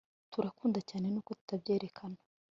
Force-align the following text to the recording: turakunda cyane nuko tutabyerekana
turakunda 0.31 0.79
cyane 0.89 1.05
nuko 1.09 1.31
tutabyerekana 1.37 2.17